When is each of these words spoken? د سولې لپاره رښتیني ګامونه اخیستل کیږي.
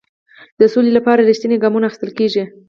د 0.59 0.61
سولې 0.73 0.91
لپاره 0.97 1.25
رښتیني 1.29 1.57
ګامونه 1.63 1.85
اخیستل 1.87 2.11
کیږي. 2.19 2.43